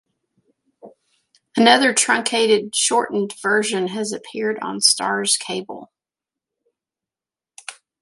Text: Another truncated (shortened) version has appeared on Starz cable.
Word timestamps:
Another 1.55 1.93
truncated 1.93 2.75
(shortened) 2.75 3.35
version 3.39 3.89
has 3.89 4.11
appeared 4.11 4.57
on 4.59 4.79
Starz 4.79 5.37
cable. 5.37 5.91